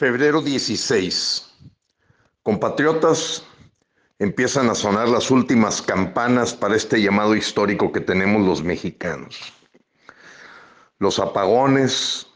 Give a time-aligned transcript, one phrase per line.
[0.00, 1.46] Febrero 16.
[2.42, 3.44] Compatriotas,
[4.18, 9.52] empiezan a sonar las últimas campanas para este llamado histórico que tenemos los mexicanos.
[10.98, 12.26] Los apagones,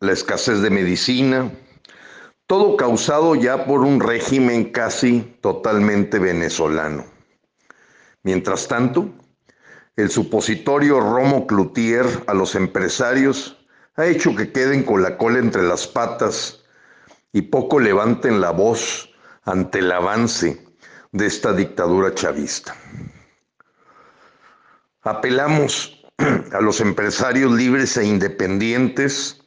[0.00, 1.52] la escasez de medicina,
[2.48, 7.04] todo causado ya por un régimen casi totalmente venezolano.
[8.24, 9.08] Mientras tanto,
[9.94, 13.64] el supositorio Romo Cloutier a los empresarios
[13.94, 16.58] ha hecho que queden con la cola entre las patas
[17.32, 19.10] y poco levanten la voz
[19.44, 20.64] ante el avance
[21.12, 22.76] de esta dictadura chavista.
[25.02, 26.04] Apelamos
[26.52, 29.42] a los empresarios libres e independientes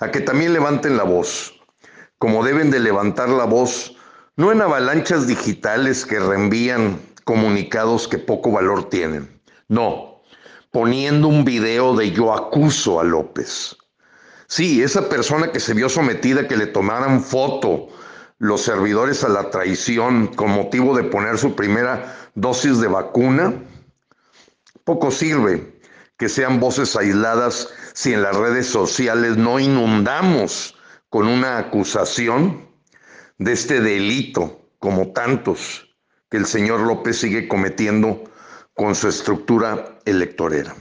[0.00, 1.54] a que también levanten la voz,
[2.18, 3.94] como deben de levantar la voz,
[4.36, 10.22] no en avalanchas digitales que reenvían comunicados que poco valor tienen, no,
[10.70, 13.76] poniendo un video de yo acuso a López
[14.48, 17.88] Sí, esa persona que se vio sometida a que le tomaran foto
[18.38, 23.54] los servidores a la traición con motivo de poner su primera dosis de vacuna,
[24.84, 25.80] poco sirve
[26.18, 30.76] que sean voces aisladas si en las redes sociales no inundamos
[31.08, 32.68] con una acusación
[33.38, 35.94] de este delito, como tantos
[36.30, 38.24] que el señor López sigue cometiendo
[38.74, 40.74] con su estructura electorera.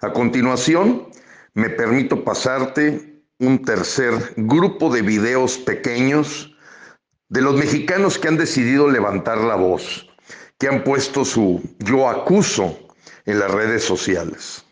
[0.00, 1.08] A continuación,
[1.54, 6.54] me permito pasarte un tercer grupo de videos pequeños
[7.28, 10.08] de los mexicanos que han decidido levantar la voz,
[10.58, 12.78] que han puesto su yo acuso
[13.24, 14.64] en las redes sociales.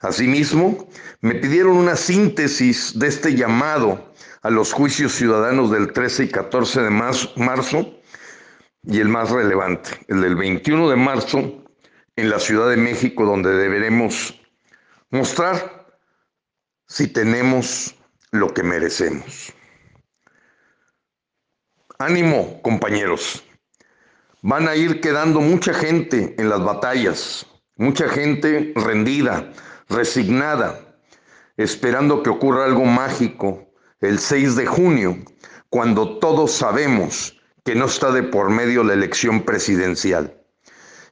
[0.00, 0.88] Asimismo,
[1.20, 6.82] me pidieron una síntesis de este llamado a los juicios ciudadanos del 13 y 14
[6.82, 8.00] de marzo
[8.84, 11.64] y el más relevante, el del 21 de marzo
[12.16, 14.40] en la Ciudad de México, donde deberemos
[15.10, 15.81] mostrar
[16.92, 17.94] si tenemos
[18.32, 19.50] lo que merecemos.
[21.98, 23.42] Ánimo, compañeros.
[24.42, 27.46] Van a ir quedando mucha gente en las batallas,
[27.76, 29.50] mucha gente rendida,
[29.88, 30.98] resignada,
[31.56, 33.72] esperando que ocurra algo mágico
[34.02, 35.16] el 6 de junio,
[35.70, 40.38] cuando todos sabemos que no está de por medio la elección presidencial.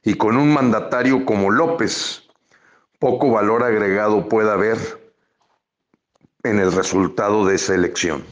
[0.03, 2.27] Y con un mandatario como López,
[2.99, 5.00] poco valor agregado puede haber
[6.43, 8.23] en el resultado de esa elección.